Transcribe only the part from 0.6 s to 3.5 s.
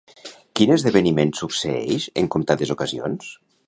esdeveniment succeeix en comptades ocasions?